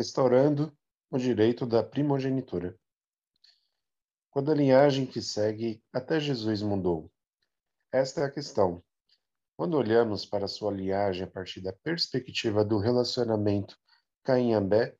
restaurando 0.00 0.74
o 1.10 1.18
direito 1.18 1.66
da 1.66 1.82
primogenitura. 1.82 2.74
Quando 4.30 4.50
a 4.50 4.54
linhagem 4.54 5.04
que 5.04 5.20
segue 5.20 5.84
até 5.92 6.18
Jesus 6.18 6.62
mudou? 6.62 7.12
Esta 7.92 8.22
é 8.22 8.24
a 8.24 8.30
questão. 8.30 8.82
Quando 9.58 9.76
olhamos 9.76 10.24
para 10.24 10.48
sua 10.48 10.72
linhagem 10.72 11.24
a 11.24 11.30
partir 11.30 11.60
da 11.60 11.74
perspectiva 11.74 12.64
do 12.64 12.78
relacionamento 12.78 13.76
Caim-Abel, 14.24 14.96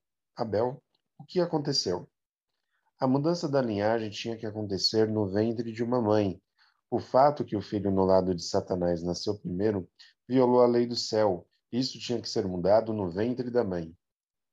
o 1.18 1.24
que 1.26 1.40
aconteceu? 1.40 2.06
A 2.98 3.06
mudança 3.06 3.48
da 3.48 3.62
linhagem 3.62 4.10
tinha 4.10 4.36
que 4.36 4.44
acontecer 4.44 5.08
no 5.08 5.26
ventre 5.26 5.72
de 5.72 5.82
uma 5.82 6.02
mãe. 6.02 6.38
O 6.90 7.00
fato 7.00 7.42
que 7.42 7.56
o 7.56 7.62
filho 7.62 7.90
no 7.90 8.04
lado 8.04 8.34
de 8.34 8.44
Satanás 8.44 9.02
nasceu 9.02 9.38
primeiro 9.38 9.88
violou 10.28 10.60
a 10.60 10.66
lei 10.66 10.86
do 10.86 10.94
céu. 10.94 11.48
Isso 11.72 11.98
tinha 11.98 12.20
que 12.20 12.28
ser 12.28 12.46
mudado 12.46 12.92
no 12.92 13.08
ventre 13.08 13.50
da 13.50 13.64
mãe. 13.64 13.96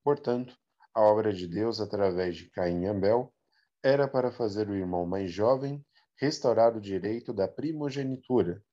Portanto, 0.07 0.57
a 0.93 1.01
obra 1.01 1.33
de 1.33 1.45
Deus 1.45 1.81
através 1.81 2.37
de 2.37 2.49
Caim 2.51 2.83
e 2.83 2.87
Abel 2.87 3.29
era 3.83 4.07
para 4.07 4.31
fazer 4.31 4.69
o 4.69 4.73
irmão 4.73 5.05
mais 5.05 5.33
jovem 5.33 5.85
restaurar 6.15 6.77
o 6.77 6.79
direito 6.79 7.33
da 7.33 7.45
primogenitura. 7.45 8.63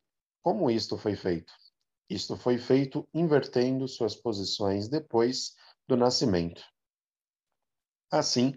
Como 0.44 0.70
isto 0.70 0.96
foi 0.96 1.16
feito? 1.16 1.52
Isto 2.08 2.36
foi 2.36 2.56
feito 2.56 3.08
invertendo 3.12 3.88
suas 3.88 4.14
posições 4.14 4.88
depois 4.88 5.56
do 5.88 5.96
nascimento. 5.96 6.62
Assim, 8.12 8.54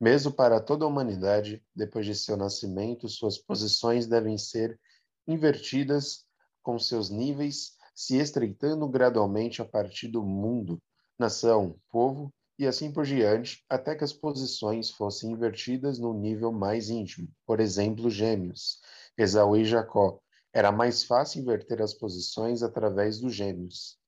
mesmo 0.00 0.32
para 0.32 0.62
toda 0.62 0.86
a 0.86 0.88
humanidade, 0.88 1.62
depois 1.76 2.06
de 2.06 2.14
seu 2.14 2.38
nascimento, 2.38 3.06
suas 3.06 3.36
posições 3.36 4.06
devem 4.06 4.38
ser 4.38 4.80
invertidas 5.28 6.24
com 6.62 6.78
seus 6.78 7.10
níveis 7.10 7.76
se 7.94 8.16
estreitando 8.16 8.88
gradualmente 8.88 9.60
a 9.60 9.64
partir 9.66 10.08
do 10.08 10.22
mundo, 10.22 10.82
nação, 11.18 11.78
povo 11.90 12.32
e 12.58 12.66
assim 12.66 12.92
por 12.92 13.04
diante, 13.04 13.64
até 13.68 13.94
que 13.94 14.04
as 14.04 14.12
posições 14.12 14.90
fossem 14.90 15.32
invertidas 15.32 15.98
no 15.98 16.14
nível 16.14 16.52
mais 16.52 16.88
íntimo. 16.88 17.28
Por 17.46 17.60
exemplo, 17.60 18.08
gêmeos, 18.08 18.80
Esaú 19.18 19.56
e 19.56 19.64
Jacó. 19.64 20.20
Era 20.52 20.70
mais 20.70 21.02
fácil 21.02 21.42
inverter 21.42 21.82
as 21.82 21.94
posições 21.94 22.62
através 22.62 23.18
dos 23.18 23.34
gêmeos. 23.34 23.98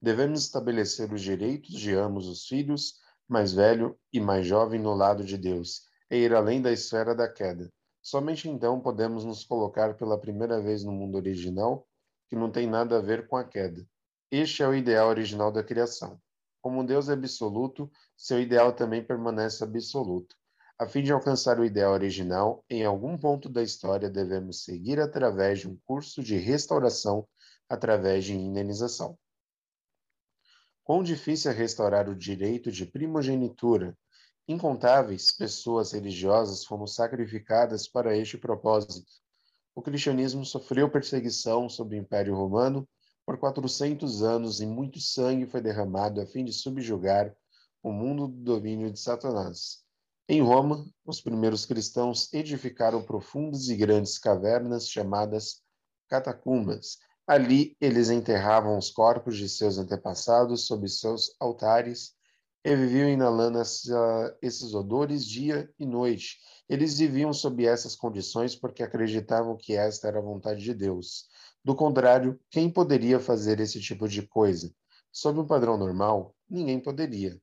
Devemos 0.00 0.42
estabelecer 0.42 1.12
os 1.12 1.22
direitos 1.22 1.70
de 1.78 1.94
ambos 1.94 2.26
os 2.26 2.46
filhos, 2.46 3.00
mais 3.26 3.52
velho 3.52 3.98
e 4.12 4.20
mais 4.20 4.46
jovem, 4.46 4.80
no 4.80 4.92
lado 4.92 5.24
de 5.24 5.38
Deus, 5.38 5.82
e 6.10 6.16
ir 6.16 6.34
além 6.34 6.60
da 6.60 6.70
esfera 6.70 7.14
da 7.14 7.32
queda. 7.32 7.72
Somente 8.02 8.48
então 8.48 8.80
podemos 8.80 9.24
nos 9.24 9.44
colocar 9.44 9.94
pela 9.96 10.20
primeira 10.20 10.60
vez 10.60 10.84
no 10.84 10.92
mundo 10.92 11.14
original, 11.14 11.86
que 12.28 12.36
não 12.36 12.50
tem 12.50 12.66
nada 12.66 12.98
a 12.98 13.00
ver 13.00 13.26
com 13.28 13.36
a 13.36 13.44
queda. 13.44 13.86
Este 14.34 14.62
é 14.62 14.66
o 14.66 14.74
ideal 14.74 15.10
original 15.10 15.52
da 15.52 15.62
criação. 15.62 16.18
Como 16.62 16.86
Deus 16.86 17.10
é 17.10 17.12
absoluto, 17.12 17.92
seu 18.16 18.40
ideal 18.40 18.72
também 18.72 19.04
permanece 19.04 19.62
absoluto. 19.62 20.34
A 20.78 20.88
fim 20.88 21.02
de 21.02 21.12
alcançar 21.12 21.60
o 21.60 21.64
ideal 21.66 21.92
original, 21.92 22.64
em 22.70 22.82
algum 22.82 23.18
ponto 23.18 23.46
da 23.50 23.62
história 23.62 24.08
devemos 24.08 24.64
seguir 24.64 24.98
através 24.98 25.60
de 25.60 25.68
um 25.68 25.78
curso 25.84 26.22
de 26.22 26.38
restauração 26.38 27.28
através 27.68 28.24
de 28.24 28.32
indenização. 28.32 29.18
Quão 30.82 31.02
difícil 31.02 31.50
é 31.50 31.54
restaurar 31.54 32.08
o 32.08 32.16
direito 32.16 32.72
de 32.72 32.86
primogenitura. 32.86 33.94
Incontáveis 34.48 35.30
pessoas 35.30 35.92
religiosas 35.92 36.64
foram 36.64 36.86
sacrificadas 36.86 37.86
para 37.86 38.16
este 38.16 38.38
propósito. 38.38 39.12
O 39.74 39.82
cristianismo 39.82 40.42
sofreu 40.42 40.90
perseguição 40.90 41.68
sob 41.68 41.94
o 41.94 41.98
Império 41.98 42.34
Romano 42.34 42.88
por 43.24 43.38
400 43.38 44.22
anos 44.22 44.60
e 44.60 44.66
muito 44.66 45.00
sangue 45.00 45.46
foi 45.46 45.60
derramado 45.60 46.20
a 46.20 46.26
fim 46.26 46.44
de 46.44 46.52
subjugar 46.52 47.34
o 47.82 47.92
mundo 47.92 48.28
do 48.28 48.54
domínio 48.56 48.90
de 48.90 48.98
Satanás. 48.98 49.82
Em 50.28 50.40
Roma, 50.40 50.86
os 51.04 51.20
primeiros 51.20 51.66
cristãos 51.66 52.32
edificaram 52.32 53.02
profundas 53.02 53.68
e 53.68 53.76
grandes 53.76 54.18
cavernas 54.18 54.88
chamadas 54.88 55.62
catacumbas. 56.08 56.98
Ali 57.26 57.76
eles 57.80 58.10
enterravam 58.10 58.78
os 58.78 58.90
corpos 58.90 59.36
de 59.36 59.48
seus 59.48 59.78
antepassados 59.78 60.66
sob 60.66 60.88
seus 60.88 61.34
altares 61.40 62.14
e 62.64 62.76
viviam 62.76 63.08
inalando 63.08 63.60
esses 63.60 64.74
odores 64.74 65.26
dia 65.26 65.72
e 65.78 65.84
noite. 65.84 66.38
Eles 66.68 66.98
viviam 66.98 67.32
sob 67.32 67.64
essas 67.66 67.96
condições 67.96 68.54
porque 68.54 68.82
acreditavam 68.82 69.56
que 69.56 69.74
esta 69.74 70.08
era 70.08 70.18
a 70.18 70.22
vontade 70.22 70.62
de 70.62 70.72
Deus. 70.72 71.28
Do 71.64 71.76
contrário, 71.76 72.40
quem 72.50 72.68
poderia 72.68 73.20
fazer 73.20 73.60
esse 73.60 73.80
tipo 73.80 74.08
de 74.08 74.26
coisa? 74.26 74.74
Sob 75.12 75.38
um 75.38 75.46
padrão 75.46 75.76
normal, 75.76 76.34
ninguém 76.50 76.80
poderia. 76.80 77.40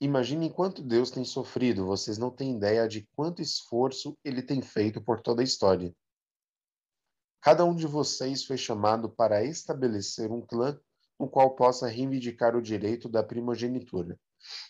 Imaginem 0.00 0.50
quanto 0.50 0.82
Deus 0.82 1.10
tem 1.10 1.24
sofrido, 1.24 1.86
vocês 1.86 2.16
não 2.18 2.30
têm 2.30 2.54
ideia 2.54 2.86
de 2.86 3.08
quanto 3.16 3.42
esforço 3.42 4.16
ele 4.22 4.42
tem 4.42 4.62
feito 4.62 5.00
por 5.02 5.20
toda 5.20 5.40
a 5.40 5.44
história. 5.44 5.92
Cada 7.40 7.64
um 7.64 7.74
de 7.74 7.86
vocês 7.86 8.44
foi 8.44 8.56
chamado 8.56 9.08
para 9.08 9.42
estabelecer 9.44 10.30
um 10.30 10.42
clã 10.42 10.78
no 11.18 11.28
qual 11.28 11.56
possa 11.56 11.88
reivindicar 11.88 12.54
o 12.54 12.62
direito 12.62 13.08
da 13.08 13.22
primogenitura. 13.22 14.18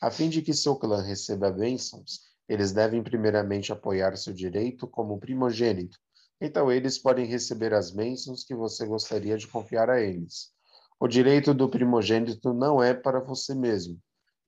A 0.01 0.11
fim 0.11 0.31
de 0.31 0.41
que 0.41 0.55
seu 0.55 0.77
clã 0.77 1.03
receba 1.03 1.51
bênçãos, 1.51 2.21
eles 2.49 2.73
devem 2.73 3.03
primeiramente 3.03 3.73
apoiar 3.73 4.17
seu 4.17 4.33
direito 4.33 4.87
como 4.87 5.19
primogênito, 5.19 5.99
então 6.41 6.71
eles 6.71 6.99
podem 6.99 7.27
receber 7.27 7.73
as 7.73 7.91
bênçãos 7.91 8.45
que 8.45 8.55
você 8.55 8.85
gostaria 8.87 9.37
de 9.37 9.47
confiar 9.47 9.89
a 9.89 10.01
eles. 10.01 10.53
O 10.99 11.07
direito 11.07 11.53
do 11.53 11.69
primogênito 11.69 12.55
não 12.55 12.83
é 12.83 12.95
para 12.95 13.21
você 13.21 13.55
mesmo. 13.55 13.99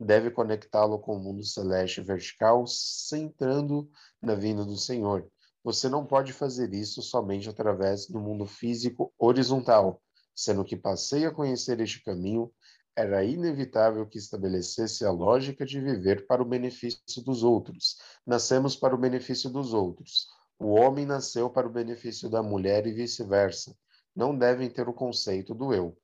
Deve 0.00 0.30
conectá-lo 0.30 0.98
com 0.98 1.16
o 1.16 1.18
mundo 1.18 1.44
celeste 1.44 2.00
vertical, 2.00 2.66
centrando 2.66 3.90
na 4.22 4.34
vinda 4.34 4.64
do 4.64 4.76
Senhor. 4.76 5.28
Você 5.64 5.88
não 5.88 6.06
pode 6.06 6.32
fazer 6.32 6.72
isso 6.72 7.02
somente 7.02 7.48
através 7.48 8.06
do 8.06 8.20
mundo 8.20 8.46
físico 8.46 9.12
horizontal, 9.18 10.00
sendo 10.34 10.64
que 10.64 10.76
passei 10.76 11.26
a 11.26 11.34
conhecer 11.34 11.80
este 11.80 12.02
caminho, 12.02 12.50
era 12.96 13.22
inevitável 13.24 14.06
que 14.06 14.18
estabelecesse 14.18 15.04
a 15.04 15.10
lógica 15.10 15.66
de 15.66 15.80
viver 15.80 16.26
para 16.26 16.42
o 16.42 16.44
benefício 16.44 17.22
dos 17.24 17.42
outros. 17.42 17.96
Nascemos 18.26 18.74
para 18.74 18.94
o 18.94 18.98
benefício 18.98 19.50
dos 19.50 19.72
outros. 19.72 20.26
O 20.58 20.70
homem 20.70 21.06
nasceu 21.06 21.48
para 21.48 21.66
o 21.66 21.72
benefício 21.72 22.28
da 22.28 22.42
mulher 22.42 22.86
e 22.86 22.92
vice-versa. 22.92 23.76
Não 24.14 24.36
devem 24.36 24.68
ter 24.68 24.88
o 24.88 24.92
conceito 24.92 25.54
do 25.54 25.72
eu. 25.72 25.96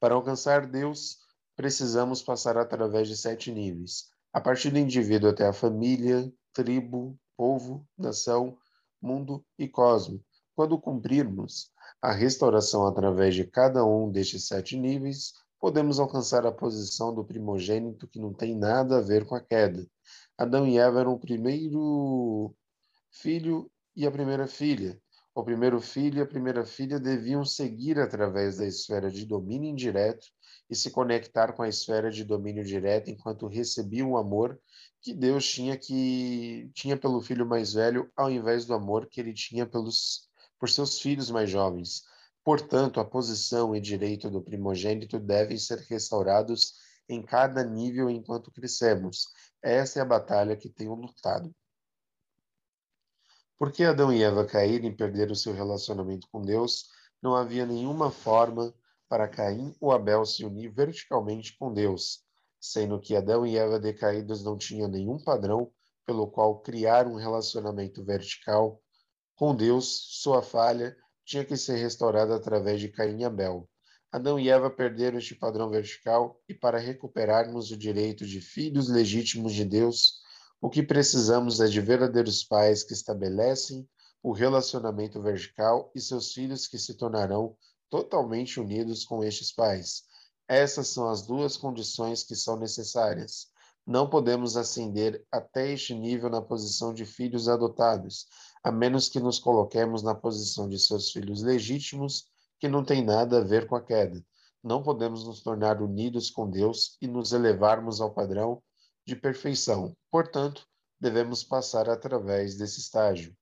Para 0.00 0.14
alcançar 0.14 0.66
Deus, 0.66 1.18
precisamos 1.54 2.22
passar 2.22 2.56
através 2.56 3.08
de 3.08 3.16
sete 3.16 3.52
níveis, 3.52 4.08
a 4.32 4.40
partir 4.40 4.70
do 4.70 4.78
indivíduo 4.78 5.28
até 5.28 5.46
a 5.46 5.52
família, 5.52 6.32
tribo, 6.52 7.18
povo, 7.36 7.86
nação, 7.96 8.56
mundo 9.02 9.44
e 9.58 9.68
cosmo. 9.68 10.24
Quando 10.54 10.80
cumprirmos 10.80 11.70
a 12.00 12.10
restauração 12.10 12.86
através 12.86 13.34
de 13.34 13.44
cada 13.44 13.84
um 13.84 14.10
destes 14.10 14.46
sete 14.46 14.76
níveis, 14.76 15.32
podemos 15.60 16.00
alcançar 16.00 16.46
a 16.46 16.52
posição 16.52 17.14
do 17.14 17.24
primogênito 17.24 18.08
que 18.08 18.18
não 18.18 18.32
tem 18.32 18.56
nada 18.56 18.98
a 18.98 19.02
ver 19.02 19.26
com 19.26 19.34
a 19.34 19.40
queda. 19.40 19.86
Adão 20.36 20.66
e 20.66 20.78
Eva 20.78 21.00
eram 21.00 21.12
o 21.12 21.18
primeiro 21.18 22.54
filho 23.20 23.70
e 23.96 24.06
a 24.06 24.10
primeira 24.10 24.46
filha. 24.46 25.00
O 25.34 25.44
primeiro 25.44 25.80
filho 25.80 26.18
e 26.18 26.20
a 26.20 26.26
primeira 26.26 26.64
filha 26.64 26.98
deviam 26.98 27.44
seguir 27.44 27.98
através 27.98 28.58
da 28.58 28.66
esfera 28.66 29.10
de 29.10 29.24
domínio 29.24 29.70
indireto 29.70 30.26
e 30.68 30.74
se 30.74 30.90
conectar 30.90 31.52
com 31.52 31.62
a 31.62 31.68
esfera 31.68 32.10
de 32.10 32.24
domínio 32.24 32.64
direto 32.64 33.10
enquanto 33.10 33.46
recebiam 33.46 34.12
o 34.12 34.16
amor 34.16 34.60
que 35.00 35.14
Deus 35.14 35.48
tinha 35.48 35.76
que 35.76 36.70
tinha 36.74 36.96
pelo 36.96 37.20
filho 37.20 37.46
mais 37.46 37.72
velho 37.72 38.10
ao 38.16 38.30
invés 38.30 38.64
do 38.66 38.74
amor 38.74 39.06
que 39.06 39.20
ele 39.20 39.32
tinha 39.32 39.66
pelos 39.66 40.28
por 40.58 40.68
seus 40.68 41.00
filhos 41.00 41.30
mais 41.30 41.48
jovens. 41.48 42.02
Portanto, 42.44 42.98
a 42.98 43.04
posição 43.04 43.76
e 43.76 43.80
direito 43.80 44.28
do 44.28 44.42
primogênito 44.42 45.18
devem 45.18 45.56
ser 45.56 45.78
restaurados 45.88 46.74
em 47.08 47.22
cada 47.22 47.62
nível 47.62 48.10
enquanto 48.10 48.50
crescemos. 48.50 49.28
Essa 49.62 50.00
é 50.00 50.02
a 50.02 50.04
batalha 50.04 50.56
que 50.56 50.68
tenho 50.68 50.94
lutado. 50.94 51.54
Porque 53.58 53.84
Adão 53.84 54.12
e 54.12 54.22
Eva 54.22 54.46
caíram 54.46 54.86
e 54.86 54.94
perderam 54.94 55.34
seu 55.34 55.52
relacionamento 55.52 56.28
com 56.30 56.40
Deus, 56.40 56.86
não 57.20 57.34
havia 57.34 57.66
nenhuma 57.66 58.10
forma 58.10 58.72
para 59.08 59.26
Caim 59.26 59.74
ou 59.80 59.90
Abel 59.90 60.24
se 60.24 60.44
unir 60.44 60.70
verticalmente 60.70 61.56
com 61.58 61.72
Deus, 61.72 62.20
sendo 62.60 63.00
que 63.00 63.16
Adão 63.16 63.46
e 63.46 63.56
Eva 63.56 63.80
decaídos 63.80 64.44
não 64.44 64.56
tinham 64.56 64.88
nenhum 64.88 65.18
padrão 65.18 65.72
pelo 66.06 66.30
qual 66.30 66.60
criar 66.60 67.06
um 67.06 67.16
relacionamento 67.16 68.04
vertical 68.04 68.80
com 69.34 69.54
Deus, 69.54 69.86
sua 70.20 70.42
falha 70.42 70.96
tinha 71.24 71.44
que 71.44 71.56
ser 71.56 71.76
restaurada 71.76 72.34
através 72.34 72.80
de 72.80 72.88
Caim 72.88 73.20
e 73.20 73.24
Abel. 73.24 73.68
Adão 74.10 74.38
e 74.38 74.48
Eva 74.48 74.70
perderam 74.70 75.18
este 75.18 75.34
padrão 75.34 75.68
vertical 75.68 76.40
e 76.48 76.54
para 76.54 76.78
recuperarmos 76.78 77.70
o 77.70 77.76
direito 77.76 78.26
de 78.26 78.40
filhos 78.40 78.88
legítimos 78.88 79.52
de 79.52 79.64
Deus, 79.64 80.22
o 80.60 80.68
que 80.68 80.82
precisamos 80.82 81.60
é 81.60 81.66
de 81.66 81.80
verdadeiros 81.80 82.42
pais 82.42 82.82
que 82.82 82.92
estabelecem 82.92 83.88
o 84.22 84.32
relacionamento 84.32 85.22
vertical 85.22 85.90
e 85.94 86.00
seus 86.00 86.32
filhos 86.32 86.66
que 86.66 86.78
se 86.78 86.94
tornarão 86.94 87.56
totalmente 87.88 88.58
unidos 88.58 89.04
com 89.04 89.22
estes 89.22 89.52
pais. 89.52 90.02
Essas 90.48 90.88
são 90.88 91.08
as 91.08 91.22
duas 91.22 91.56
condições 91.56 92.24
que 92.24 92.34
são 92.34 92.58
necessárias. 92.58 93.46
Não 93.86 94.10
podemos 94.10 94.56
ascender 94.56 95.24
até 95.30 95.72
este 95.72 95.94
nível 95.94 96.28
na 96.28 96.42
posição 96.42 96.92
de 96.92 97.06
filhos 97.06 97.48
adotados, 97.48 98.26
a 98.62 98.72
menos 98.72 99.08
que 99.08 99.20
nos 99.20 99.38
coloquemos 99.38 100.02
na 100.02 100.14
posição 100.14 100.68
de 100.68 100.78
seus 100.78 101.10
filhos 101.12 101.42
legítimos, 101.42 102.26
que 102.58 102.68
não 102.68 102.84
tem 102.84 103.04
nada 103.04 103.38
a 103.38 103.44
ver 103.44 103.68
com 103.68 103.76
a 103.76 103.80
queda. 103.80 104.22
Não 104.62 104.82
podemos 104.82 105.24
nos 105.24 105.40
tornar 105.40 105.80
unidos 105.80 106.30
com 106.30 106.50
Deus 106.50 106.98
e 107.00 107.06
nos 107.06 107.32
elevarmos 107.32 108.00
ao 108.00 108.12
padrão 108.12 108.60
de 109.08 109.16
perfeição. 109.16 109.96
Portanto, 110.10 110.68
devemos 111.00 111.42
passar 111.42 111.88
através 111.88 112.58
desse 112.58 112.78
estágio. 112.78 113.34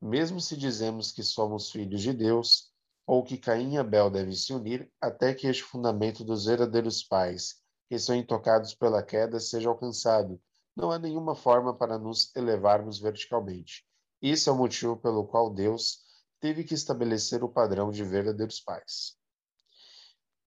Mesmo 0.00 0.40
se 0.40 0.56
dizemos 0.56 1.12
que 1.12 1.22
somos 1.22 1.70
filhos 1.70 2.00
de 2.00 2.14
Deus, 2.14 2.72
ou 3.06 3.22
que 3.22 3.36
Caim 3.36 3.74
e 3.74 3.78
Abel 3.78 4.10
devem 4.10 4.32
se 4.32 4.54
unir, 4.54 4.90
até 4.98 5.34
que 5.34 5.46
este 5.46 5.62
fundamento 5.62 6.24
dos 6.24 6.46
verdadeiros 6.46 7.02
pais, 7.02 7.56
que 7.90 7.98
são 7.98 8.16
intocados 8.16 8.74
pela 8.74 9.02
queda, 9.02 9.38
seja 9.38 9.68
alcançado, 9.68 10.40
não 10.74 10.90
há 10.90 10.98
nenhuma 10.98 11.34
forma 11.34 11.76
para 11.76 11.98
nos 11.98 12.34
elevarmos 12.34 12.98
verticalmente. 12.98 13.84
Esse 14.22 14.48
é 14.48 14.52
o 14.52 14.56
motivo 14.56 14.96
pelo 14.96 15.26
qual 15.26 15.52
Deus 15.52 15.98
teve 16.40 16.64
que 16.64 16.72
estabelecer 16.72 17.44
o 17.44 17.50
padrão 17.50 17.90
de 17.90 18.02
verdadeiros 18.02 18.60
pais. 18.60 19.14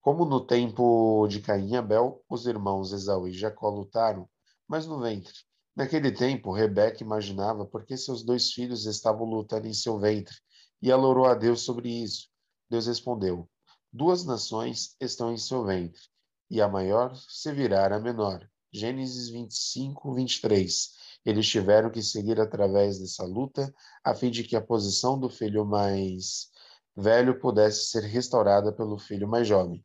Como 0.01 0.25
no 0.25 0.43
tempo 0.43 1.27
de 1.27 1.39
Caim 1.39 1.73
e 1.73 1.77
Abel, 1.77 2.23
os 2.27 2.47
irmãos 2.47 2.91
Esaú 2.91 3.27
e 3.27 3.31
Jacó 3.31 3.69
lutaram, 3.69 4.27
mas 4.69 4.85
no 4.85 4.99
ventre. 4.99 5.33
Naquele 5.75 6.11
tempo, 6.11 6.53
Rebeca 6.53 7.03
imaginava 7.03 7.65
por 7.65 7.85
que 7.85 7.97
seus 7.97 8.23
dois 8.23 8.51
filhos 8.53 8.85
estavam 8.85 9.25
lutando 9.25 9.67
em 9.67 9.73
seu 9.73 9.97
ventre, 9.97 10.35
e 10.81 10.91
ela 10.91 11.07
orou 11.07 11.25
a 11.25 11.33
Deus 11.33 11.61
sobre 11.61 11.89
isso. 11.89 12.27
Deus 12.69 12.85
respondeu: 12.85 13.49
Duas 13.91 14.23
nações 14.23 14.95
estão 15.01 15.33
em 15.33 15.37
seu 15.37 15.65
ventre, 15.65 16.01
e 16.49 16.61
a 16.61 16.67
maior 16.67 17.15
se 17.15 17.51
virá 17.51 17.93
a 17.95 17.99
menor. 17.99 18.47
Gênesis 18.71 19.29
25, 19.29 20.13
23. 20.13 20.91
Eles 21.25 21.47
tiveram 21.47 21.89
que 21.89 22.03
seguir 22.03 22.39
através 22.39 22.99
dessa 22.99 23.25
luta, 23.25 23.73
a 24.03 24.13
fim 24.13 24.29
de 24.29 24.43
que 24.43 24.55
a 24.55 24.61
posição 24.61 25.19
do 25.19 25.29
filho 25.29 25.65
mais 25.65 26.51
velho 26.95 27.39
pudesse 27.39 27.87
ser 27.87 28.03
restaurada 28.03 28.71
pelo 28.71 28.99
filho 28.99 29.27
mais 29.27 29.47
jovem. 29.47 29.83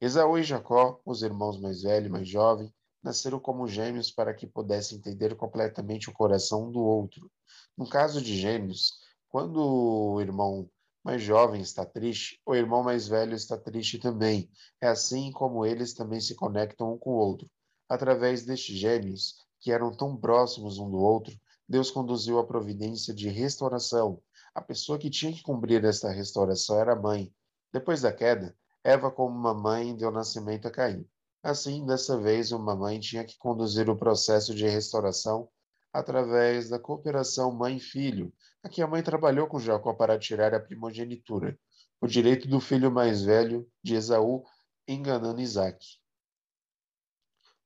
Esaú 0.00 0.36
e 0.36 0.42
Jacó, 0.42 1.00
os 1.06 1.22
irmãos 1.22 1.58
mais 1.58 1.82
velho 1.82 2.06
e 2.06 2.10
mais 2.10 2.28
jovem, 2.28 2.72
nasceram 3.02 3.40
como 3.40 3.66
gêmeos 3.66 4.10
para 4.10 4.32
que 4.32 4.46
pudessem 4.46 4.98
entender 4.98 5.34
completamente 5.34 6.08
o 6.08 6.12
coração 6.12 6.68
um 6.68 6.70
do 6.70 6.80
outro. 6.80 7.30
No 7.76 7.88
caso 7.88 8.22
de 8.22 8.36
gêmeos, 8.36 9.00
quando 9.28 9.56
o 9.56 10.20
irmão 10.20 10.70
mais 11.02 11.20
jovem 11.22 11.60
está 11.60 11.84
triste, 11.84 12.40
o 12.46 12.54
irmão 12.54 12.82
mais 12.82 13.08
velho 13.08 13.34
está 13.34 13.58
triste 13.58 13.98
também. 13.98 14.48
É 14.80 14.88
assim 14.88 15.32
como 15.32 15.66
eles 15.66 15.94
também 15.94 16.20
se 16.20 16.34
conectam 16.34 16.94
um 16.94 16.98
com 16.98 17.10
o 17.10 17.16
outro. 17.16 17.50
Através 17.88 18.44
destes 18.44 18.76
gêmeos, 18.76 19.34
que 19.58 19.72
eram 19.72 19.90
tão 19.90 20.16
próximos 20.16 20.78
um 20.78 20.90
do 20.90 20.98
outro, 20.98 21.34
Deus 21.68 21.90
conduziu 21.90 22.38
a 22.38 22.46
providência 22.46 23.14
de 23.14 23.28
restauração. 23.28 24.20
A 24.54 24.60
pessoa 24.60 24.98
que 24.98 25.10
tinha 25.10 25.32
que 25.32 25.42
cumprir 25.42 25.84
esta 25.84 26.10
restauração 26.10 26.78
era 26.78 26.92
a 26.92 27.00
mãe. 27.00 27.32
Depois 27.72 28.02
da 28.02 28.12
queda, 28.12 28.54
Eva, 28.84 29.10
como 29.10 29.34
uma 29.34 29.54
mãe, 29.54 29.96
deu 29.96 30.10
nascimento 30.10 30.68
a 30.68 30.70
Caim. 30.70 31.08
Assim, 31.42 31.84
dessa 31.84 32.16
vez, 32.16 32.52
uma 32.52 32.76
mãe 32.76 33.00
tinha 33.00 33.24
que 33.24 33.36
conduzir 33.36 33.90
o 33.90 33.96
processo 33.96 34.54
de 34.54 34.66
restauração 34.68 35.48
através 35.92 36.68
da 36.68 36.78
cooperação 36.78 37.52
mãe-filho. 37.52 38.32
Aqui 38.62 38.80
a 38.80 38.86
mãe 38.86 39.02
trabalhou 39.02 39.48
com 39.48 39.58
Jacó 39.58 39.92
para 39.92 40.18
tirar 40.18 40.54
a 40.54 40.60
primogenitura, 40.60 41.58
o 42.00 42.06
direito 42.06 42.46
do 42.46 42.60
filho 42.60 42.92
mais 42.92 43.22
velho 43.22 43.68
de 43.82 43.96
Esaú, 43.96 44.44
enganando 44.86 45.40
Isaac. 45.40 45.84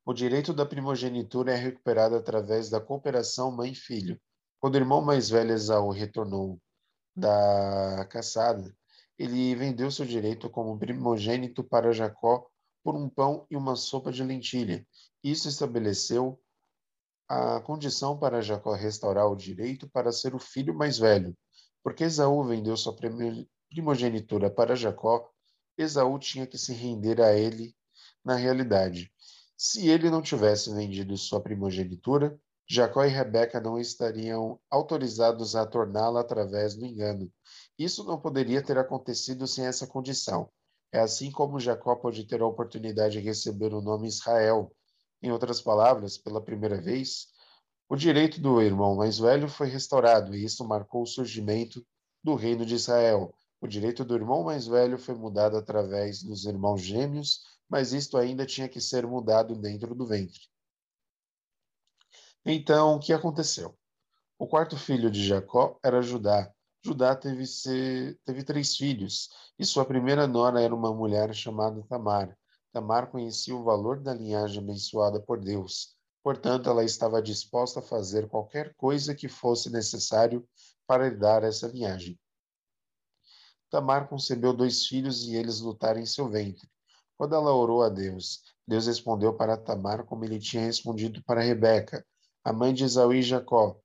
O 0.06 0.14
direito 0.14 0.54
da 0.54 0.64
primogenitura 0.64 1.52
é 1.52 1.56
recuperado 1.56 2.16
através 2.16 2.70
da 2.70 2.80
cooperação 2.80 3.50
mãe-filho. 3.50 4.18
Quando 4.58 4.76
o 4.76 4.78
irmão 4.78 5.02
mais 5.02 5.28
velho 5.28 5.52
Esaú 5.52 5.90
retornou 5.90 6.58
da 7.14 8.06
caçada, 8.10 8.74
ele 9.18 9.54
vendeu 9.54 9.90
seu 9.90 10.06
direito 10.06 10.48
como 10.48 10.78
primogênito 10.78 11.62
para 11.62 11.92
Jacó 11.92 12.46
por 12.86 12.94
um 12.94 13.08
pão 13.08 13.44
e 13.50 13.56
uma 13.56 13.74
sopa 13.74 14.12
de 14.12 14.22
lentilha. 14.22 14.86
Isso 15.20 15.48
estabeleceu 15.48 16.40
a 17.28 17.60
condição 17.60 18.16
para 18.16 18.40
Jacó 18.40 18.74
restaurar 18.74 19.26
o 19.26 19.34
direito 19.34 19.90
para 19.90 20.12
ser 20.12 20.36
o 20.36 20.38
filho 20.38 20.72
mais 20.72 20.96
velho. 20.96 21.36
Porque 21.82 22.04
Esaú 22.04 22.44
vendeu 22.44 22.76
sua 22.76 22.94
primogenitura 23.68 24.48
para 24.48 24.76
Jacó, 24.76 25.28
Esaú 25.76 26.16
tinha 26.20 26.46
que 26.46 26.56
se 26.56 26.72
render 26.72 27.20
a 27.20 27.36
ele 27.36 27.74
na 28.24 28.36
realidade. 28.36 29.12
Se 29.56 29.88
ele 29.88 30.08
não 30.08 30.22
tivesse 30.22 30.72
vendido 30.72 31.16
sua 31.16 31.40
primogenitura, 31.40 32.38
Jacó 32.70 33.04
e 33.04 33.08
Rebeca 33.08 33.60
não 33.60 33.80
estariam 33.80 34.60
autorizados 34.70 35.56
a 35.56 35.66
torná-la 35.66 36.20
através 36.20 36.76
do 36.76 36.86
engano. 36.86 37.32
Isso 37.76 38.04
não 38.04 38.20
poderia 38.20 38.62
ter 38.62 38.78
acontecido 38.78 39.44
sem 39.48 39.66
essa 39.66 39.88
condição. 39.88 40.48
É 40.92 41.00
assim 41.00 41.30
como 41.30 41.60
Jacó 41.60 41.96
pode 41.96 42.24
ter 42.24 42.40
a 42.40 42.46
oportunidade 42.46 43.18
de 43.18 43.24
receber 43.24 43.74
o 43.74 43.80
nome 43.80 44.08
Israel. 44.08 44.72
Em 45.22 45.32
outras 45.32 45.60
palavras, 45.60 46.16
pela 46.16 46.40
primeira 46.40 46.80
vez, 46.80 47.28
o 47.88 47.96
direito 47.96 48.40
do 48.40 48.60
irmão 48.60 48.96
mais 48.96 49.18
velho 49.18 49.48
foi 49.48 49.68
restaurado 49.68 50.34
e 50.34 50.44
isso 50.44 50.66
marcou 50.66 51.02
o 51.02 51.06
surgimento 51.06 51.84
do 52.22 52.34
reino 52.34 52.64
de 52.64 52.74
Israel. 52.74 53.34
O 53.60 53.66
direito 53.66 54.04
do 54.04 54.14
irmão 54.14 54.42
mais 54.42 54.66
velho 54.66 54.98
foi 54.98 55.14
mudado 55.14 55.56
através 55.56 56.22
dos 56.22 56.44
irmãos 56.44 56.82
gêmeos, 56.82 57.42
mas 57.68 57.92
isto 57.92 58.16
ainda 58.16 58.44
tinha 58.44 58.68
que 58.68 58.80
ser 58.80 59.06
mudado 59.06 59.54
dentro 59.56 59.94
do 59.94 60.06
ventre. 60.06 60.40
Então, 62.44 62.96
o 62.96 63.00
que 63.00 63.12
aconteceu? 63.12 63.76
O 64.38 64.46
quarto 64.46 64.76
filho 64.76 65.10
de 65.10 65.24
Jacó 65.24 65.78
era 65.82 66.02
Judá, 66.02 66.52
Judá 66.86 67.16
teve, 67.16 67.44
ser, 67.46 68.16
teve 68.24 68.44
três 68.44 68.76
filhos, 68.76 69.28
e 69.58 69.64
sua 69.66 69.84
primeira 69.84 70.24
nora 70.24 70.62
era 70.62 70.72
uma 70.72 70.94
mulher 70.94 71.34
chamada 71.34 71.82
Tamar. 71.88 72.38
Tamar 72.72 73.10
conhecia 73.10 73.56
o 73.56 73.64
valor 73.64 73.98
da 73.98 74.14
linhagem 74.14 74.62
abençoada 74.62 75.18
por 75.18 75.40
Deus. 75.40 75.96
Portanto, 76.22 76.70
ela 76.70 76.84
estava 76.84 77.20
disposta 77.20 77.80
a 77.80 77.82
fazer 77.82 78.28
qualquer 78.28 78.72
coisa 78.76 79.16
que 79.16 79.26
fosse 79.26 79.68
necessário 79.68 80.48
para 80.86 81.06
herdar 81.06 81.42
essa 81.42 81.66
linhagem. 81.66 82.16
Tamar 83.68 84.08
concebeu 84.08 84.52
dois 84.52 84.86
filhos 84.86 85.24
e 85.24 85.34
eles 85.34 85.58
lutaram 85.58 85.98
em 85.98 86.06
seu 86.06 86.28
ventre. 86.28 86.70
Quando 87.16 87.34
ela 87.34 87.52
orou 87.52 87.82
a 87.82 87.88
Deus, 87.88 88.42
Deus 88.64 88.86
respondeu 88.86 89.34
para 89.34 89.56
Tamar 89.56 90.04
como 90.04 90.24
ele 90.24 90.38
tinha 90.38 90.62
respondido 90.62 91.20
para 91.24 91.42
Rebeca, 91.42 92.06
a 92.44 92.52
mãe 92.52 92.72
de 92.72 92.84
Esaú 92.84 93.12
e 93.12 93.22
Jacó 93.22 93.76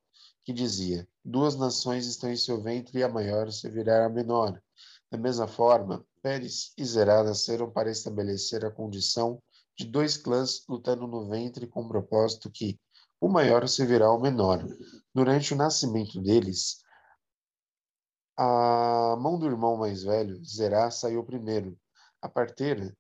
que 0.52 0.54
dizia: 0.54 1.08
Duas 1.24 1.56
nações 1.56 2.06
estão 2.06 2.30
em 2.30 2.36
seu 2.36 2.62
ventre 2.62 3.00
e 3.00 3.04
a 3.04 3.10
maior 3.10 3.50
servirá 3.52 4.06
a 4.06 4.10
menor. 4.10 4.62
Da 5.10 5.18
mesma 5.18 5.48
forma, 5.48 6.06
Pérez 6.22 6.74
e 6.78 6.86
Zerá 6.86 7.24
nasceram 7.24 7.72
para 7.72 7.90
estabelecer 7.90 8.66
a 8.66 8.72
condição 8.72 9.42
de 9.78 9.86
dois 9.86 10.18
clãs 10.18 10.64
lutando 10.68 11.08
no 11.08 11.26
ventre 11.28 11.68
com 11.68 11.84
o 11.84 11.88
propósito 11.88 12.52
que 12.52 12.78
o 13.20 13.30
maior 13.30 13.68
servirá 13.68 14.08
ao 14.08 14.20
menor. 14.20 14.66
Durante 15.14 15.54
o 15.54 15.58
nascimento 15.58 16.22
deles, 16.22 16.84
a 18.38 19.16
mão 19.20 19.40
do 19.40 19.46
irmão 19.46 19.78
mais 19.78 20.04
velho, 20.04 20.44
Zerá, 20.44 20.92
saiu 20.92 21.24
primeiro. 21.24 21.78
A 22.22 22.28
parteira 22.28 22.96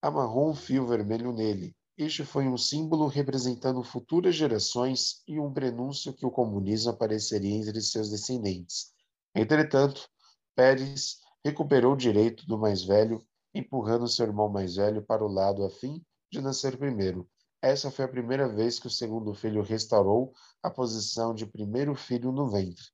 amarrou 0.00 0.50
um 0.50 0.54
fio 0.54 0.86
vermelho 0.86 1.32
nele 1.32 1.74
este 1.96 2.24
foi 2.24 2.48
um 2.48 2.56
símbolo 2.56 3.06
representando 3.06 3.80
futuras 3.84 4.34
gerações 4.34 5.22
e 5.28 5.38
um 5.38 5.52
prenúncio 5.52 6.12
que 6.12 6.26
o 6.26 6.30
comunismo 6.30 6.90
apareceria 6.90 7.56
entre 7.56 7.80
seus 7.80 8.10
descendentes. 8.10 8.92
Entretanto, 9.32 10.08
Pérez 10.56 11.20
recuperou 11.44 11.92
o 11.92 11.96
direito 11.96 12.44
do 12.46 12.58
mais 12.58 12.82
velho, 12.82 13.24
empurrando 13.54 14.08
seu 14.08 14.26
irmão 14.26 14.48
mais 14.48 14.74
velho 14.74 15.02
para 15.02 15.24
o 15.24 15.28
lado 15.28 15.64
a 15.64 15.70
fim 15.70 16.04
de 16.32 16.40
nascer 16.40 16.76
primeiro. 16.76 17.28
Essa 17.62 17.92
foi 17.92 18.04
a 18.04 18.08
primeira 18.08 18.48
vez 18.48 18.80
que 18.80 18.88
o 18.88 18.90
segundo 18.90 19.32
filho 19.32 19.62
restaurou 19.62 20.32
a 20.62 20.70
posição 20.70 21.32
de 21.32 21.46
primeiro 21.46 21.94
filho 21.94 22.32
no 22.32 22.50
ventre. 22.50 22.84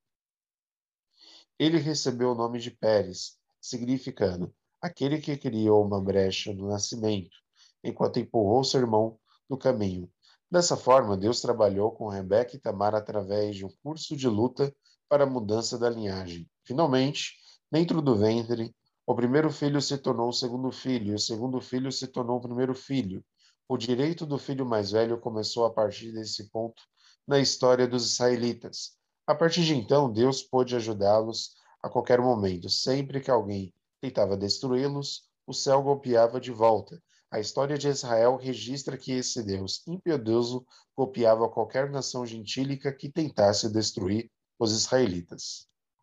Ele 1.59 1.79
recebeu 1.79 2.33
o 2.33 2.35
nome 2.35 2.61
de 2.61 2.71
Pérez, 2.71 3.39
significando 3.61 4.55
aquele 4.81 5.21
que 5.21 5.37
criou 5.39 5.85
uma 5.85 6.03
brecha 6.03 6.53
no 6.53 6.69
nascimento 6.69 7.41
enquanto 7.83 8.19
empurrou 8.19 8.63
seu 8.65 8.81
irmão 8.81 9.19
no 9.49 9.57
caminho. 9.57 10.11
Dessa 10.51 10.77
forma, 10.77 11.17
Deus 11.17 11.41
trabalhou 11.41 11.93
com 11.93 12.09
Rebeca 12.09 12.57
e 12.57 12.59
Tamar 12.59 12.95
através 12.95 13.57
de 13.57 13.65
um 13.65 13.71
curso 13.83 14.17
de 14.17 14.29
luta 14.29 14.75
para 15.09 15.25
a 15.25 15.27
mudança 15.27 15.79
da 15.79 15.89
linhagem. 15.89 16.49
Finalmente, 16.65 17.37
dentro 17.71 18.03
do 18.03 18.17
ventre, 18.17 18.75
o 19.07 19.15
primeiro 19.15 19.51
filho 19.51 19.81
se 19.81 19.99
tornou 19.99 20.29
o 20.29 20.33
segundo 20.33 20.71
filho, 20.71 21.13
e 21.13 21.15
o 21.15 21.19
segundo 21.19 21.61
filho 21.61 21.91
se 21.91 22.07
tornou 22.07 22.39
o 22.39 22.41
primeiro 22.41 22.75
filho. 22.75 23.25
O 23.69 23.77
direito 23.77 24.27
do 24.27 24.39
filho 24.39 24.67
mais 24.67 24.91
velho 24.91 25.19
começou 25.19 25.65
a 25.65 25.71
partir 25.71 26.13
desse 26.13 26.51
ponto 26.51 26.83
na 27.27 27.39
história 27.39 27.87
dos 27.87 28.13
israelitas. 28.13 28.97
A 29.27 29.35
partir 29.35 29.65
de 29.65 29.75
então, 29.75 30.13
Deus 30.13 30.43
pôde 30.43 30.75
ajudá-los 30.75 31.55
a 31.83 31.89
qualquer 31.89 32.21
momento. 32.21 32.69
Sempre 32.69 33.21
que 33.21 33.31
alguém 33.31 33.73
tentava 34.01 34.37
destruí-los, 34.37 35.23
o 35.47 35.53
céu 35.53 35.83
golpeava 35.83 36.41
de 36.41 36.51
volta. 36.51 37.01
A 37.33 37.39
história 37.39 37.79
de 37.79 37.89
Israel 37.89 38.37
registra 38.37 38.99
que 38.99 39.13
esse 39.13 39.43
Deus 39.43 39.87
impiedoso 39.87 40.67
golpeava 40.97 41.49
qualquer 41.49 41.89
nação 41.89 42.27
gentílica 42.27 42.93
que 42.93 43.09
tentasse 43.09 43.73
destruir 43.73 44.29
os 44.59 44.73
israelitas. 44.73 45.70